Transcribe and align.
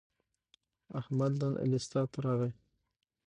احمد 0.99 1.33
نن 1.41 1.53
الستی 1.63 2.01
راغی. 2.25 2.51